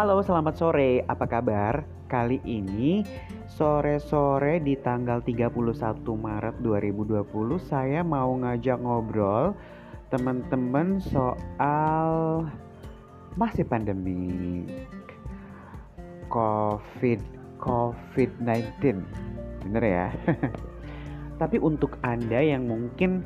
Halo, 0.00 0.24
selamat 0.24 0.56
sore. 0.56 1.04
Apa 1.04 1.28
kabar? 1.28 1.84
Kali 2.08 2.40
ini 2.48 3.04
sore-sore 3.44 4.56
di 4.56 4.72
tanggal 4.80 5.20
31 5.20 5.52
Maret 6.16 6.56
2020 6.64 7.20
saya 7.60 8.00
mau 8.00 8.32
ngajak 8.32 8.80
ngobrol 8.80 9.52
teman-teman 10.08 11.04
soal 11.04 12.48
masih 13.36 13.60
pandemi 13.68 14.64
COVID 16.32 17.20
COVID-19. 17.60 19.04
Bener 19.68 19.84
ya? 19.84 20.08
Tapi 21.44 21.60
untuk 21.60 22.00
Anda 22.00 22.40
yang 22.40 22.64
mungkin 22.64 23.20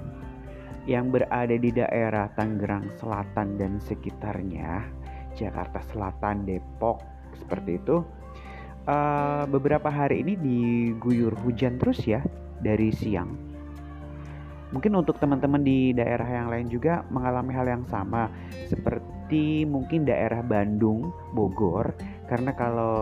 yang 0.91 1.14
berada 1.14 1.54
di 1.54 1.71
daerah 1.71 2.35
Tangerang 2.35 2.91
Selatan 2.99 3.63
dan 3.63 3.79
sekitarnya, 3.79 5.04
Jakarta 5.35 5.83
Selatan, 5.91 6.47
Depok, 6.47 7.03
seperti 7.37 7.79
itu. 7.79 8.03
Uh, 8.85 9.49
beberapa 9.49 9.89
hari 9.89 10.21
ini 10.21 10.37
diguyur 10.37 11.33
hujan 11.41 11.81
terus 11.81 12.05
ya 12.05 12.21
dari 12.61 12.93
siang. 12.93 13.33
Mungkin 14.75 14.93
untuk 14.99 15.23
teman-teman 15.23 15.63
di 15.63 15.95
daerah 15.95 16.27
yang 16.27 16.51
lain 16.51 16.67
juga 16.67 17.07
mengalami 17.09 17.55
hal 17.55 17.65
yang 17.65 17.85
sama 17.89 18.27
seperti 18.67 19.65
mungkin 19.65 20.05
daerah 20.05 20.43
Bandung, 20.45 21.15
Bogor 21.33 21.95
karena 22.27 22.51
kalau 22.57 22.96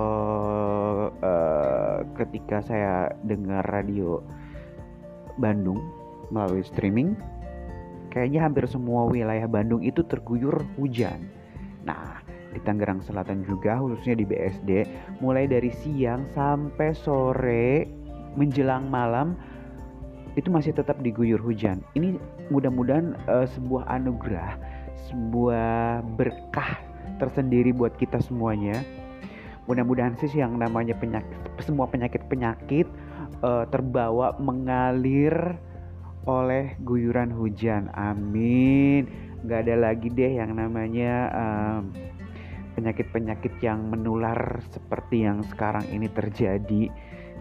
uh, 1.23 1.99
ketika 2.19 2.61
saya 2.61 3.15
dengar 3.23 3.63
radio 3.71 4.19
Bandung 5.39 5.79
melalui 6.35 6.67
streaming 6.67 7.15
kayaknya 8.13 8.45
hampir 8.45 8.69
semua 8.69 9.09
wilayah 9.09 9.49
Bandung 9.49 9.81
itu 9.81 10.05
terguyur 10.05 10.61
hujan. 10.77 11.33
Nah, 11.83 12.23
di 12.53 12.61
Tangerang 12.63 13.01
Selatan 13.03 13.43
juga 13.49 13.81
khususnya 13.81 14.15
di 14.19 14.25
BSD 14.29 14.71
mulai 15.25 15.49
dari 15.49 15.73
siang 15.73 16.29
sampai 16.37 16.93
sore 16.93 17.89
menjelang 18.37 18.89
malam 18.89 19.37
itu 20.37 20.49
masih 20.49 20.73
tetap 20.73 20.97
diguyur 21.05 21.41
hujan. 21.41 21.85
Ini 21.93 22.17
mudah-mudahan 22.49 23.17
uh, 23.29 23.45
sebuah 23.45 23.85
anugerah, 23.93 24.57
sebuah 25.13 26.01
berkah 26.17 26.81
tersendiri 27.21 27.73
buat 27.77 27.93
kita 28.01 28.21
semuanya. 28.25 28.81
Mudah-mudahan 29.69 30.17
sih 30.19 30.33
yang 30.41 30.57
namanya 30.59 30.97
penyakit 30.97 31.37
semua 31.61 31.87
penyakit-penyakit 31.87 32.89
uh, 33.45 33.69
terbawa 33.69 34.35
mengalir 34.41 35.55
oleh 36.25 36.75
guyuran 36.83 37.31
hujan. 37.35 37.93
Amin. 37.93 39.32
Gak 39.43 39.67
ada 39.67 39.91
lagi 39.91 40.07
deh 40.07 40.39
yang 40.39 40.55
namanya 40.55 41.13
uh, 41.35 41.81
penyakit-penyakit 42.79 43.59
yang 43.61 43.91
menular 43.91 44.63
seperti 44.71 45.27
yang 45.27 45.43
sekarang 45.51 45.85
ini 45.91 46.09
terjadi, 46.09 46.89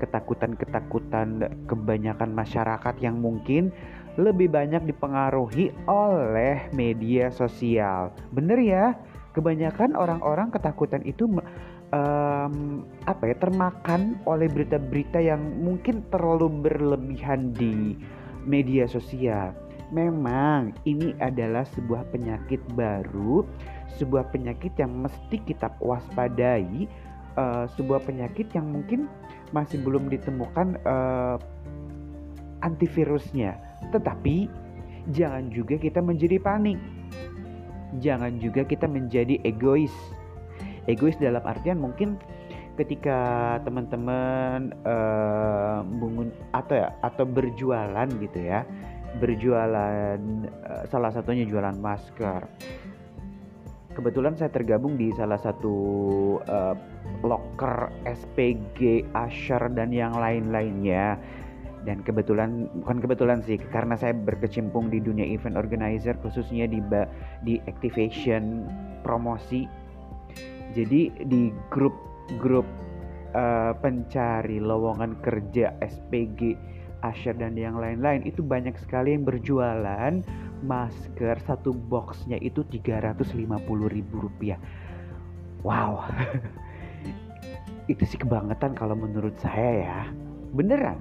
ketakutan-ketakutan 0.02 1.46
kebanyakan 1.70 2.34
masyarakat 2.34 2.96
yang 3.00 3.22
mungkin 3.22 3.70
lebih 4.20 4.52
banyak 4.52 4.84
dipengaruhi 4.84 5.72
oleh 5.88 6.68
media 6.76 7.32
sosial. 7.32 8.12
Bener 8.36 8.60
ya? 8.60 8.86
Kebanyakan 9.32 9.96
orang-orang 9.96 10.52
ketakutan 10.52 11.00
itu 11.08 11.24
um, 11.96 12.84
apa 13.08 13.24
ya 13.32 13.36
termakan 13.40 14.20
oleh 14.28 14.52
berita-berita 14.52 15.24
yang 15.24 15.40
mungkin 15.64 16.04
terlalu 16.12 16.52
berlebihan 16.52 17.56
di 17.56 17.96
media 18.44 18.84
sosial. 18.92 19.56
Memang 19.92 20.72
ini 20.88 21.12
adalah 21.20 21.68
sebuah 21.68 22.08
penyakit 22.16 22.64
baru, 22.80 23.44
sebuah 24.00 24.32
penyakit 24.32 24.72
yang 24.80 25.04
mesti 25.04 25.36
kita 25.44 25.68
waspadai, 25.84 26.88
uh, 27.36 27.68
sebuah 27.76 28.08
penyakit 28.08 28.48
yang 28.56 28.72
mungkin 28.72 29.12
masih 29.52 29.84
belum 29.84 30.08
ditemukan 30.08 30.80
uh, 30.88 31.36
antivirusnya. 32.64 33.60
Tetapi 33.92 34.48
jangan 35.12 35.52
juga 35.52 35.76
kita 35.76 36.00
menjadi 36.00 36.40
panik. 36.40 36.80
Jangan 38.00 38.40
juga 38.40 38.64
kita 38.64 38.88
menjadi 38.88 39.44
egois. 39.44 39.92
Egois 40.88 41.20
dalam 41.20 41.44
artian 41.44 41.84
mungkin 41.84 42.16
ketika 42.80 43.60
teman-teman 43.68 44.72
uh, 44.88 45.84
atau 46.56 46.76
ya 46.80 46.96
atau 47.04 47.28
berjualan 47.28 48.08
gitu 48.08 48.40
ya 48.40 48.64
berjualan 49.20 50.20
uh, 50.64 50.84
salah 50.88 51.12
satunya 51.12 51.44
jualan 51.44 51.76
masker. 51.76 52.48
Kebetulan 53.92 54.40
saya 54.40 54.48
tergabung 54.48 54.96
di 54.96 55.12
salah 55.12 55.36
satu 55.36 55.76
uh, 56.48 56.76
locker 57.28 57.92
SPG, 58.08 59.04
Asher 59.12 59.68
dan 59.76 59.92
yang 59.92 60.16
lain-lainnya. 60.16 61.20
Dan 61.82 62.06
kebetulan 62.06 62.70
bukan 62.86 63.02
kebetulan 63.02 63.42
sih 63.42 63.58
karena 63.58 63.98
saya 63.98 64.14
berkecimpung 64.14 64.94
di 64.94 65.02
dunia 65.02 65.26
event 65.26 65.58
organizer 65.58 66.14
khususnya 66.22 66.70
di 66.70 66.80
di 67.44 67.58
activation 67.66 68.70
promosi. 69.02 69.66
Jadi 70.72 71.12
di 71.28 71.52
grup-grup 71.68 72.64
uh, 73.36 73.74
pencari 73.76 74.62
lowongan 74.62 75.20
kerja 75.20 75.76
SPG 75.84 76.56
Asher 77.02 77.34
dan 77.34 77.58
yang 77.58 77.82
lain-lain 77.82 78.22
itu 78.26 78.46
banyak 78.46 78.78
sekali 78.78 79.18
yang 79.18 79.26
berjualan 79.26 80.22
masker 80.62 81.42
satu 81.42 81.74
boxnya 81.74 82.38
itu 82.38 82.62
350 82.62 83.42
ribu 83.90 84.16
rupiah. 84.30 84.62
Wow. 85.66 86.06
Itu 87.92 88.06
sih 88.06 88.22
kebangetan 88.22 88.78
kalau 88.78 88.94
menurut 88.94 89.34
saya 89.42 89.70
ya. 89.86 90.00
Beneran. 90.54 90.98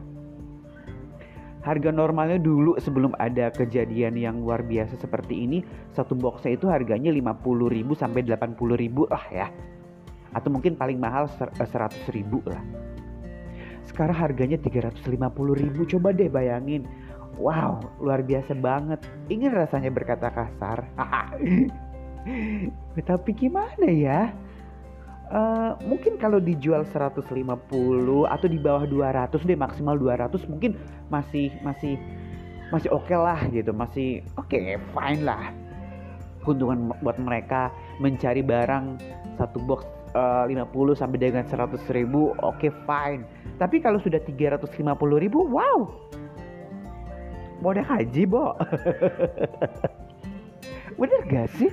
Harga 1.61 1.93
normalnya 1.93 2.41
dulu 2.41 2.81
sebelum 2.81 3.13
ada 3.21 3.53
kejadian 3.53 4.17
yang 4.17 4.41
luar 4.41 4.65
biasa 4.65 4.97
seperti 4.97 5.45
ini 5.45 5.61
satu 5.93 6.17
boxnya 6.17 6.57
itu 6.57 6.73
harganya 6.73 7.13
50 7.13 7.45
ribu 7.69 7.93
sampai 7.93 8.25
80 8.25 8.57
ribu 8.81 9.05
lah 9.13 9.25
ya. 9.29 9.53
Atau 10.33 10.49
mungkin 10.49 10.81
paling 10.81 10.97
mahal 10.97 11.29
100 11.29 11.61
ribu 12.17 12.41
lah 12.49 12.90
sekarang 13.91 14.15
harganya 14.15 14.57
350 14.63 15.03
ribu 15.59 15.83
coba 15.85 16.15
deh 16.15 16.31
bayangin. 16.31 16.87
Wow 17.37 17.83
luar 17.99 18.23
biasa 18.23 18.55
banget. 18.55 19.03
Ingin 19.27 19.51
rasanya 19.51 19.91
berkata 19.91 20.31
kasar. 20.31 20.87
Tapi 23.11 23.31
gimana 23.35 23.89
ya? 23.91 24.31
Uh, 25.31 25.79
mungkin 25.87 26.19
kalau 26.19 26.43
dijual 26.43 26.83
150 26.83 27.23
atau 28.27 28.49
di 28.51 28.59
bawah 28.59 28.83
200 28.83 29.31
deh 29.47 29.55
maksimal 29.55 29.95
200 29.95 30.43
mungkin 30.51 30.75
masih 31.07 31.55
masih 31.63 31.95
masih 32.75 32.91
oke 32.91 33.07
okay 33.07 33.19
lah 33.19 33.41
gitu. 33.51 33.71
Masih 33.75 34.27
oke 34.39 34.51
okay, 34.51 34.79
fine 34.95 35.23
lah. 35.27 35.55
Keuntungan 36.43 36.91
buat 37.05 37.19
mereka 37.21 37.71
mencari 38.03 38.43
barang 38.43 38.99
satu 39.39 39.61
box 39.65 39.87
uh, 40.15 40.45
50 40.49 41.01
sampai 41.01 41.19
dengan 41.19 41.45
100 41.47 41.81
ribu 41.95 42.35
oke 42.41 42.57
okay, 42.59 42.71
fine. 42.87 43.23
Tapi 43.61 43.83
kalau 43.83 44.01
sudah 44.01 44.21
350 44.23 44.73
ribu 45.21 45.47
wow. 45.49 45.91
Deh 47.61 47.85
haji 47.85 48.23
bo? 48.25 48.57
Bener 51.01 51.21
gak 51.29 51.49
sih? 51.61 51.69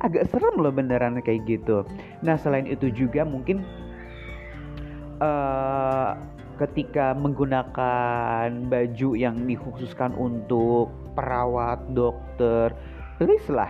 Agak 0.00 0.28
serem 0.32 0.56
loh 0.60 0.72
beneran 0.72 1.20
kayak 1.20 1.44
gitu. 1.44 1.84
Nah 2.24 2.40
selain 2.40 2.64
itu 2.64 2.88
juga 2.88 3.24
mungkin 3.24 3.60
uh, 5.20 6.16
ketika 6.56 7.12
menggunakan 7.12 8.48
baju 8.68 9.10
yang 9.12 9.36
dikhususkan 9.44 10.16
untuk 10.16 10.88
perawat 11.12 11.80
dokter 11.92 12.72
please 13.20 13.48
lah 13.52 13.68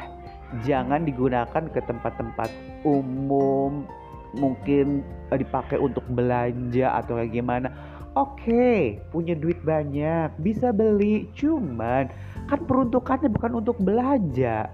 jangan 0.62 1.02
digunakan 1.02 1.64
ke 1.70 1.80
tempat-tempat 1.82 2.50
umum 2.86 3.86
mungkin 4.34 5.06
uh, 5.30 5.38
dipakai 5.38 5.78
untuk 5.78 6.02
belanja 6.10 6.96
atau 6.98 7.20
kayak 7.20 7.32
gimana. 7.34 7.68
Oke 8.16 8.48
okay, 8.48 8.80
punya 9.12 9.36
duit 9.36 9.60
banyak 9.62 10.32
bisa 10.40 10.72
beli. 10.72 11.28
Cuman 11.36 12.08
kan 12.48 12.60
peruntukannya 12.64 13.28
bukan 13.28 13.52
untuk 13.60 13.76
belanja. 13.78 14.72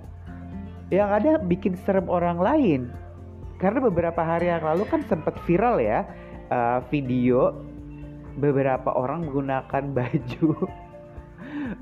Yang 0.88 1.10
ada 1.10 1.31
bikin 1.43 1.75
serem 1.82 2.06
orang 2.06 2.38
lain. 2.38 2.81
Karena 3.58 3.82
beberapa 3.82 4.22
hari 4.22 4.50
yang 4.50 4.62
lalu 4.62 4.87
kan 4.87 5.02
sempat 5.06 5.34
viral 5.46 5.78
ya 5.82 6.06
uh, 6.50 6.78
video 6.90 7.56
beberapa 8.37 8.93
orang 8.93 9.28
menggunakan 9.28 9.82
baju 9.96 10.49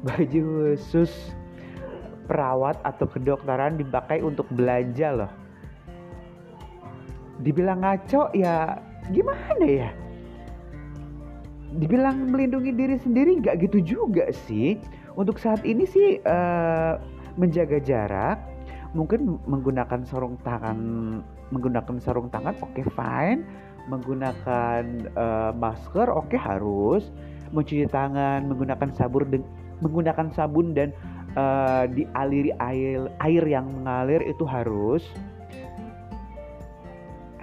baju 0.02 0.40
khusus 0.74 1.12
perawat 2.30 2.78
atau 2.86 3.10
kedokteran 3.10 3.74
dipakai 3.78 4.22
untuk 4.22 4.46
belanja 4.54 5.08
loh 5.10 5.30
dibilang 7.40 7.82
ngaco 7.82 8.30
ya 8.36 8.78
gimana 9.10 9.64
ya? 9.66 9.90
Dibilang 11.70 12.30
melindungi 12.30 12.74
diri 12.74 12.96
sendiri 12.98 13.38
nggak 13.40 13.66
gitu 13.68 13.78
juga 13.82 14.28
sih. 14.46 14.78
Untuk 15.14 15.38
saat 15.42 15.62
ini 15.66 15.84
sih 15.86 16.22
uh, 16.22 16.98
menjaga 17.34 17.78
jarak 17.82 18.38
mungkin 18.90 19.38
menggunakan 19.46 20.02
sarung 20.02 20.34
tangan 20.42 20.78
menggunakan 21.54 21.96
sarung 22.02 22.28
tangan 22.30 22.54
oke 22.60 22.74
okay, 22.74 22.86
fine. 22.94 23.42
Menggunakan 23.88 24.84
uh, 25.16 25.50
masker 25.56 26.06
oke 26.10 26.30
okay, 26.30 26.38
harus. 26.38 27.08
Mencuci 27.50 27.86
tangan 27.90 28.46
menggunakan 28.46 28.94
sabun 28.94 29.42
menggunakan 29.80 30.30
sabun 30.30 30.76
dan 30.76 30.94
uh, 31.34 31.88
dialiri 31.90 32.54
air 32.62 33.10
air 33.18 33.44
yang 33.48 33.66
mengalir 33.66 34.22
itu 34.22 34.44
harus 34.46 35.02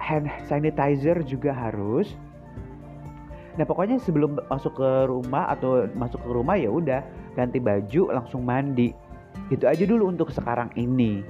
hand 0.08 0.32
sanitizer 0.48 1.20
juga 1.28 1.52
harus. 1.52 2.16
Nah 3.60 3.68
pokoknya 3.68 4.00
sebelum 4.00 4.40
masuk 4.48 4.80
ke 4.80 4.90
rumah 5.04 5.52
atau 5.52 5.84
masuk 5.92 6.24
ke 6.24 6.30
rumah 6.32 6.56
ya 6.56 6.72
udah 6.72 7.04
ganti 7.36 7.60
baju 7.60 8.16
langsung 8.16 8.48
mandi. 8.48 8.96
Itu 9.52 9.68
aja 9.68 9.84
dulu 9.84 10.08
untuk 10.08 10.32
sekarang 10.32 10.72
ini. 10.80 11.20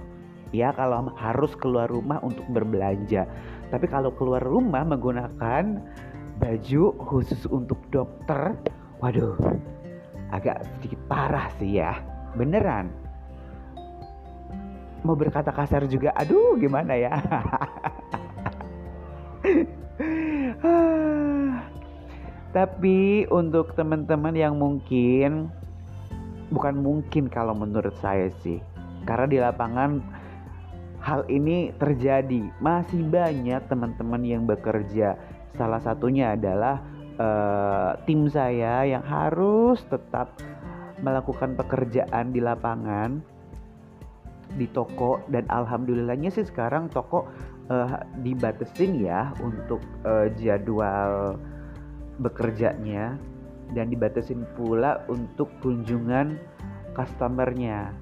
Ya 0.55 0.71
kalau 0.73 1.11
harus 1.19 1.53
keluar 1.59 1.91
rumah 1.91 2.23
untuk 2.23 2.47
berbelanja. 2.55 3.27
Tapi 3.69 3.87
kalau 3.91 4.15
keluar 4.15 4.41
rumah 4.41 4.87
menggunakan 4.87 5.83
baju 6.39 6.83
khusus 7.03 7.43
untuk 7.51 7.83
dokter 7.91 8.55
waduh 9.03 9.35
agak 10.31 10.63
sedikit 10.79 11.01
parah 11.11 11.51
sih 11.59 11.83
ya. 11.83 11.99
Beneran. 12.39 12.93
Mau 15.03 15.17
berkata 15.17 15.51
kasar 15.51 15.89
juga 15.89 16.13
aduh 16.15 16.59
gimana 16.59 16.93
ya 16.99 17.15
tapi 22.57 23.29
untuk 23.29 23.77
teman-teman 23.77 24.35
yang 24.35 24.57
mungkin 24.57 25.53
bukan 26.49 26.81
mungkin 26.81 27.29
kalau 27.29 27.55
menurut 27.55 27.95
saya 28.01 28.33
sih. 28.41 28.61
Karena 29.05 29.27
di 29.29 29.39
lapangan 29.41 30.01
hal 31.01 31.25
ini 31.29 31.73
terjadi. 31.77 32.49
Masih 32.61 33.05
banyak 33.07 33.65
teman-teman 33.69 34.23
yang 34.25 34.45
bekerja. 34.45 35.17
Salah 35.57 35.81
satunya 35.81 36.37
adalah 36.37 36.83
uh, 37.17 37.97
tim 38.05 38.29
saya 38.29 38.85
yang 38.85 39.05
harus 39.05 39.81
tetap 39.89 40.37
melakukan 41.01 41.55
pekerjaan 41.55 42.35
di 42.35 42.41
lapangan 42.43 43.23
di 44.57 44.67
toko. 44.73 45.21
Dan 45.29 45.49
alhamdulillahnya 45.49 46.33
sih 46.33 46.45
sekarang 46.45 46.93
toko 46.93 47.29
uh, 47.71 48.03
dibatasin 48.25 49.01
ya 49.01 49.33
untuk 49.41 49.81
uh, 50.05 50.29
jadwal 50.37 51.37
bekerjanya 52.19 53.17
dan 53.77 53.93
dibatasin 53.93 54.43
pula 54.57 55.05
untuk 55.07 55.49
kunjungan 55.61 56.41
customernya. 56.97 57.93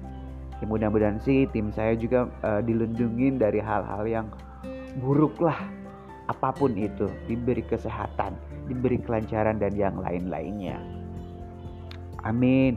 Ya, 0.57 0.65
mudah-mudahan 0.65 1.21
sih 1.21 1.45
tim 1.53 1.69
saya 1.69 1.93
juga 1.93 2.31
uh, 2.41 2.65
dilindungi 2.65 3.37
dari 3.37 3.61
hal-hal 3.61 4.03
yang 4.09 4.27
buruk 4.97 5.37
lah 5.37 5.77
apa 6.27 6.51
pun 6.51 6.75
itu 6.75 7.07
diberi 7.25 7.63
kesehatan 7.63 8.35
diberi 8.67 8.99
kelancaran 8.99 9.61
dan 9.61 9.73
yang 9.77 9.95
lain-lainnya 9.95 10.75
amin 12.27 12.75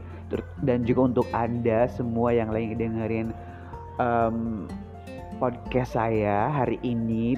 dan 0.63 0.87
juga 0.87 1.11
untuk 1.11 1.27
anda 1.35 1.91
semua 1.91 2.31
yang 2.31 2.53
lagi 2.55 2.71
dengerin 2.77 3.35
um, 3.99 4.69
podcast 5.41 5.97
saya 5.97 6.53
hari 6.53 6.77
ini 6.85 7.33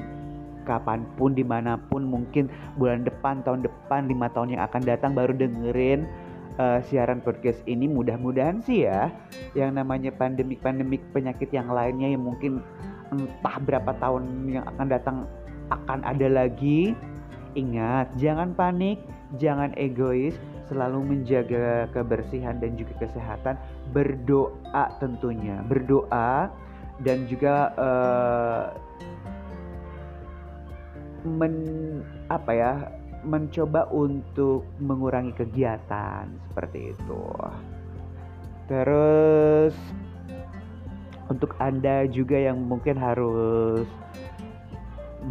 kapan 0.68 1.08
pun 1.16 1.32
di 1.32 1.48
mana 1.48 1.80
pun 1.88 2.04
mungkin 2.04 2.52
bulan 2.76 3.08
depan 3.08 3.40
tahun 3.48 3.64
depan 3.64 4.12
lima 4.12 4.28
tahun 4.36 4.60
yang 4.60 4.64
akan 4.68 4.82
datang 4.84 5.12
baru 5.16 5.32
dengerin 5.32 6.04
uh, 6.60 6.84
siaran 6.84 7.24
podcast 7.24 7.64
ini. 7.64 7.88
Mudah-mudahan 7.88 8.60
sih 8.60 8.84
ya 8.84 9.08
yang 9.56 9.80
namanya 9.80 10.12
pandemik-pandemik 10.12 11.00
penyakit 11.16 11.48
yang 11.56 11.72
lainnya 11.72 12.12
yang 12.12 12.28
mungkin 12.28 12.60
entah 13.16 13.56
berapa 13.64 13.96
tahun 14.04 14.52
yang 14.52 14.68
akan 14.76 14.88
datang 14.92 15.18
akan 15.72 16.04
ada 16.04 16.28
lagi. 16.28 16.92
Ingat, 17.54 18.18
jangan 18.18 18.58
panik, 18.58 18.98
jangan 19.38 19.78
egois, 19.78 20.34
selalu 20.66 21.06
menjaga 21.06 21.86
kebersihan 21.94 22.58
dan 22.58 22.74
juga 22.74 22.98
kesehatan, 22.98 23.62
berdoa 23.94 24.90
tentunya, 24.98 25.62
berdoa 25.70 26.50
dan 27.02 27.26
juga 27.26 27.74
uh, 27.80 28.64
men 31.26 31.56
apa 32.30 32.52
ya 32.54 32.74
mencoba 33.24 33.88
untuk 33.90 34.68
mengurangi 34.84 35.32
kegiatan 35.34 36.28
seperti 36.52 36.92
itu. 36.92 37.24
Terus 38.68 39.74
untuk 41.32 41.56
Anda 41.58 42.04
juga 42.12 42.36
yang 42.36 42.60
mungkin 42.68 43.00
harus 43.00 43.88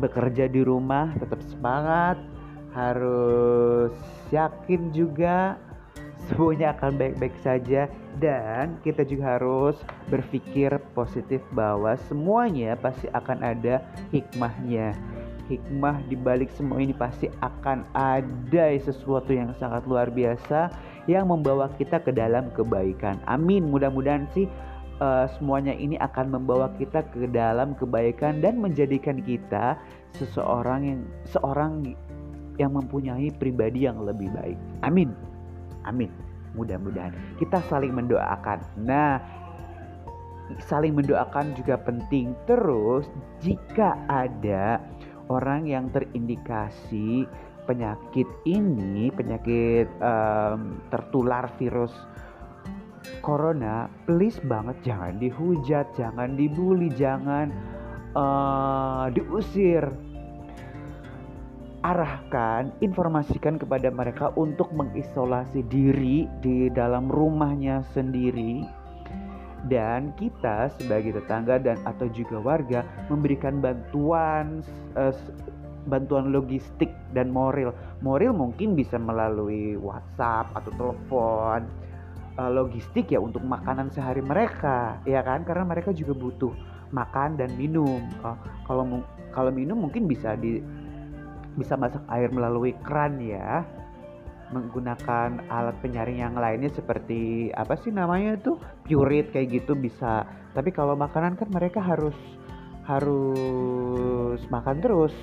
bekerja 0.01 0.49
di 0.49 0.65
rumah 0.65 1.13
tetap 1.21 1.45
semangat 1.53 2.17
harus 2.73 3.93
yakin 4.33 4.89
juga 4.97 5.61
semuanya 6.31 6.75
akan 6.77 6.99
baik-baik 6.99 7.35
saja 7.43 7.91
dan 8.23 8.79
kita 8.87 9.03
juga 9.03 9.39
harus 9.39 9.77
berpikir 10.13 10.71
positif 10.95 11.43
bahwa 11.57 11.99
semuanya 12.07 12.79
pasti 12.79 13.11
akan 13.11 13.43
ada 13.43 13.83
hikmahnya 14.15 14.95
hikmah 15.51 15.99
di 16.07 16.15
balik 16.15 16.49
semua 16.55 16.79
ini 16.79 16.95
pasti 16.95 17.27
akan 17.43 17.83
ada 17.93 18.73
sesuatu 18.79 19.35
yang 19.35 19.51
sangat 19.59 19.83
luar 19.91 20.09
biasa 20.09 20.71
yang 21.11 21.27
membawa 21.29 21.67
kita 21.77 21.99
ke 21.99 22.15
dalam 22.15 22.49
kebaikan 22.55 23.19
amin 23.27 23.67
mudah-mudahan 23.67 24.31
sih 24.31 24.47
uh, 25.03 25.27
semuanya 25.35 25.75
ini 25.75 25.99
akan 25.99 26.31
membawa 26.31 26.71
kita 26.79 27.03
ke 27.11 27.27
dalam 27.31 27.75
kebaikan 27.75 28.39
dan 28.39 28.63
menjadikan 28.63 29.19
kita 29.19 29.75
seseorang 30.15 30.81
yang 30.87 31.01
seorang 31.27 31.97
yang 32.61 32.77
mempunyai 32.77 33.33
pribadi 33.33 33.89
yang 33.89 34.05
lebih 34.05 34.29
baik. 34.37 34.59
Amin. 34.85 35.32
Amin. 35.85 36.11
Mudah-mudahan 36.53 37.17
kita 37.41 37.65
saling 37.71 37.97
mendoakan. 37.97 38.61
Nah, 38.85 39.19
saling 40.69 40.93
mendoakan 40.93 41.57
juga 41.57 41.81
penting. 41.81 42.37
Terus 42.45 43.09
jika 43.41 43.97
ada 44.11 44.83
orang 45.33 45.65
yang 45.65 45.89
terindikasi 45.89 47.25
penyakit 47.65 48.29
ini, 48.45 49.09
penyakit 49.15 49.89
um, 50.03 50.83
tertular 50.93 51.49
virus 51.57 51.95
corona 53.23 53.91
please 54.07 54.39
banget 54.47 54.79
jangan 54.87 55.19
dihujat 55.19 55.87
jangan 55.95 56.39
dibully 56.39 56.91
jangan 56.95 57.51
uh, 58.15 59.11
diusir 59.11 59.83
arahkan 61.83 62.71
informasikan 62.79 63.59
kepada 63.59 63.91
mereka 63.91 64.31
untuk 64.39 64.71
mengisolasi 64.71 65.67
diri 65.67 66.31
di 66.39 66.71
dalam 66.71 67.11
rumahnya 67.11 67.83
sendiri. 67.91 68.63
Dan 69.63 70.11
kita 70.19 70.75
sebagai 70.75 71.23
tetangga 71.23 71.59
dan 71.63 71.79
atau 71.87 72.11
juga 72.11 72.43
warga 72.43 72.83
memberikan 73.07 73.63
bantuan 73.63 74.67
uh, 74.99 75.15
bantuan 75.87 76.35
logistik 76.35 76.91
dan 77.15 77.31
moral. 77.31 77.75
Moral 78.03 78.35
mungkin 78.35 78.75
bisa 78.75 78.99
melalui 78.99 79.79
WhatsApp 79.79 80.51
atau 80.59 80.71
telepon 80.75 81.67
uh, 82.39 82.51
logistik 82.51 83.11
ya 83.15 83.23
untuk 83.23 83.43
makanan 83.47 83.91
sehari 83.95 84.23
mereka 84.23 84.99
ya 85.07 85.23
kan? 85.23 85.47
Karena 85.47 85.63
mereka 85.63 85.95
juga 85.95 86.15
butuh 86.15 86.51
makan 86.91 87.39
dan 87.39 87.55
minum. 87.55 88.03
Uh, 88.23 88.35
kalau 88.67 89.03
kalau 89.31 89.55
minum 89.55 89.79
mungkin 89.79 90.11
bisa 90.11 90.35
di 90.35 90.59
bisa 91.57 91.77
masak 91.77 92.03
air 92.09 92.29
melalui 92.33 92.77
keran 92.85 93.21
ya. 93.21 93.65
Menggunakan 94.53 95.49
alat 95.49 95.77
penyaring 95.81 96.21
yang 96.21 96.37
lainnya 96.37 96.69
seperti 96.69 97.49
apa 97.57 97.73
sih 97.81 97.89
namanya 97.89 98.37
tuh 98.37 98.61
purit 98.85 99.33
kayak 99.33 99.63
gitu 99.63 99.73
bisa. 99.73 100.29
Tapi 100.53 100.69
kalau 100.69 100.93
makanan 100.93 101.41
kan 101.41 101.49
mereka 101.49 101.81
harus 101.81 102.17
harus 102.85 104.41
makan 104.53 104.77
terus. 104.85 105.15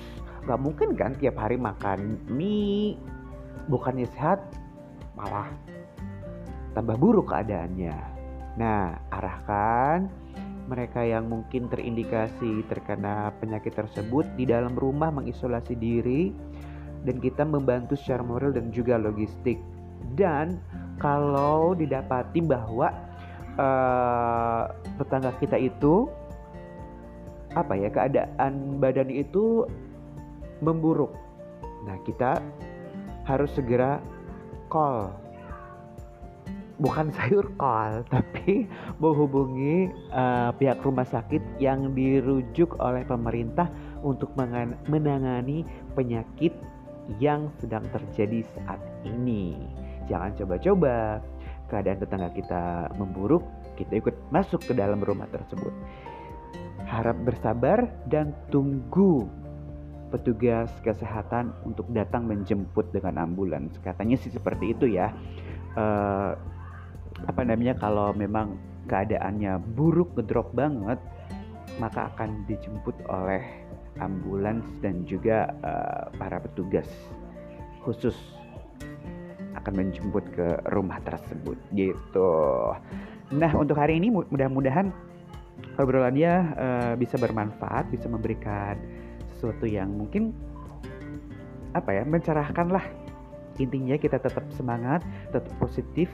Nggak 0.48 0.60
mungkin 0.60 0.88
kan 0.98 1.14
tiap 1.14 1.38
hari 1.38 1.54
makan 1.54 2.18
mie. 2.26 2.98
Bukannya 3.70 4.10
sehat 4.18 4.42
malah 5.14 5.46
tambah 6.74 6.98
buruk 6.98 7.30
keadaannya. 7.30 7.94
Nah, 8.58 8.98
arahkan 9.14 10.10
mereka 10.70 11.02
yang 11.02 11.26
mungkin 11.26 11.66
terindikasi 11.66 12.62
terkena 12.70 13.34
penyakit 13.42 13.74
tersebut 13.74 14.22
di 14.38 14.46
dalam 14.46 14.78
rumah 14.78 15.10
mengisolasi 15.10 15.74
diri 15.74 16.30
dan 17.02 17.18
kita 17.18 17.42
membantu 17.42 17.98
secara 17.98 18.22
moral 18.22 18.54
dan 18.54 18.70
juga 18.70 18.94
logistik. 18.94 19.58
Dan 20.14 20.62
kalau 21.02 21.74
didapati 21.74 22.38
bahwa 22.46 22.94
uh, 23.58 24.70
tetangga 25.02 25.34
kita 25.42 25.58
itu 25.58 26.06
apa 27.58 27.74
ya 27.74 27.90
keadaan 27.90 28.78
badan 28.78 29.10
itu 29.10 29.66
memburuk. 30.62 31.10
Nah, 31.82 31.98
kita 32.06 32.38
harus 33.26 33.50
segera 33.58 33.98
call 34.70 35.10
bukan 36.80 37.12
sayur 37.16 37.46
kol 37.60 38.02
tapi 38.08 38.66
menghubungi 38.98 39.92
uh, 40.10 40.50
pihak 40.56 40.80
rumah 40.80 41.06
sakit 41.06 41.60
yang 41.60 41.92
dirujuk 41.92 42.74
oleh 42.80 43.04
pemerintah 43.04 43.68
untuk 44.00 44.32
menangani 44.88 45.62
penyakit 45.92 46.56
yang 47.20 47.52
sedang 47.60 47.84
terjadi 47.92 48.46
saat 48.56 48.80
ini. 49.04 49.56
Jangan 50.08 50.34
coba-coba 50.40 51.20
keadaan 51.70 51.98
tetangga 52.02 52.30
kita 52.34 52.90
memburuk, 52.98 53.44
kita 53.78 53.98
ikut 53.98 54.16
masuk 54.34 54.62
ke 54.64 54.72
dalam 54.74 55.02
rumah 55.02 55.26
tersebut. 55.30 55.70
Harap 56.86 57.18
bersabar 57.22 57.86
dan 58.10 58.34
tunggu 58.50 59.30
petugas 60.10 60.70
kesehatan 60.82 61.54
untuk 61.62 61.86
datang 61.94 62.26
menjemput 62.26 62.90
dengan 62.90 63.22
ambulans. 63.22 63.78
Katanya 63.78 64.18
sih 64.18 64.34
seperti 64.34 64.74
itu 64.74 64.90
ya. 64.90 65.14
Uh, 65.78 66.34
apa 67.28 67.40
namanya 67.44 67.76
kalau 67.76 68.12
memang 68.16 68.56
keadaannya 68.88 69.60
buruk 69.76 70.16
ngedrop 70.16 70.50
banget 70.56 70.98
maka 71.78 72.12
akan 72.14 72.44
dijemput 72.48 72.96
oleh 73.08 73.40
ambulans 74.00 74.64
dan 74.80 75.04
juga 75.04 75.52
uh, 75.62 76.08
para 76.16 76.40
petugas 76.40 76.88
khusus 77.84 78.16
akan 79.56 79.72
menjemput 79.76 80.24
ke 80.32 80.56
rumah 80.72 81.00
tersebut 81.04 81.58
gitu. 81.76 82.32
Nah 83.36 83.52
untuk 83.56 83.76
hari 83.76 84.00
ini 84.00 84.08
mudah-mudahan 84.08 84.92
obrolannya 85.76 86.32
uh, 86.56 86.92
bisa 86.96 87.20
bermanfaat, 87.20 87.92
bisa 87.92 88.08
memberikan 88.08 88.76
sesuatu 89.36 89.68
yang 89.68 89.92
mungkin 89.92 90.32
apa 91.76 91.94
ya 91.94 92.02
mencerahkan 92.04 92.68
lah. 92.72 92.84
Intinya 93.60 94.00
kita 94.00 94.16
tetap 94.16 94.48
semangat, 94.56 95.04
tetap 95.28 95.52
positif, 95.60 96.08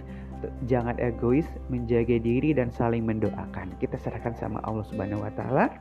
jangan 0.69 0.97
egois, 1.01 1.47
menjaga 1.69 2.21
diri 2.21 2.53
dan 2.57 2.73
saling 2.73 3.05
mendoakan. 3.05 3.75
Kita 3.81 3.97
serahkan 4.01 4.37
sama 4.37 4.61
Allah 4.65 4.85
Subhanahu 4.89 5.25
wa 5.25 5.33
taala. 5.35 5.73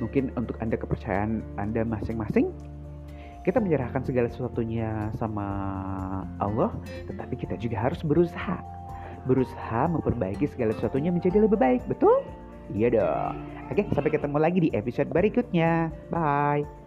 Mungkin 0.00 0.32
untuk 0.36 0.60
Anda 0.60 0.76
kepercayaan 0.76 1.40
Anda 1.56 1.80
masing-masing, 1.84 2.52
kita 3.46 3.62
menyerahkan 3.62 4.02
segala 4.02 4.26
sesuatunya 4.26 5.14
sama 5.16 5.46
Allah, 6.42 6.74
tetapi 7.06 7.38
kita 7.38 7.54
juga 7.56 7.78
harus 7.78 8.02
berusaha. 8.02 8.58
Berusaha 9.24 9.86
memperbaiki 9.86 10.50
segala 10.50 10.74
sesuatunya 10.74 11.14
menjadi 11.14 11.46
lebih 11.46 11.56
baik, 11.56 11.86
betul? 11.86 12.26
Iya 12.74 12.98
dong. 12.98 13.34
Oke, 13.70 13.86
sampai 13.94 14.10
ketemu 14.10 14.38
lagi 14.42 14.58
di 14.66 14.70
episode 14.74 15.10
berikutnya. 15.14 15.94
Bye. 16.10 16.85